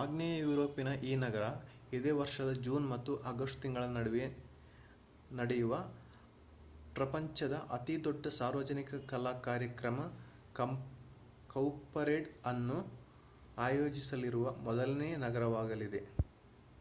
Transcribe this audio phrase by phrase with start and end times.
[0.00, 1.44] ಆಗ್ನೇಯ ಯೂರೋಪಿನ ಈ ನಗರ
[1.92, 4.26] ಇದೇ ವರ್ಷದ ಜೂನ್ ಮತ್ತು ಆಗಸ್ಟ್ ತಿಂಗಳ ನಡುವೆ
[5.30, 5.78] ನಡೆಯುವ
[6.96, 9.98] ಪ್ರಪಂಚದ ಅತಿ ದೊಡ್ಡ ಸಾರ್ವಜನಿಕ ಕಲಾ ಕಾರ್ಯಕ್ರಮ
[11.50, 12.78] ಕೌಪರೇಡ್ ಅನ್ನು
[13.62, 16.02] ಅಯೋಜಿಸಲಿರುವ ಮೊದಲನೇ ನಗರವಾಗಲಿದೆ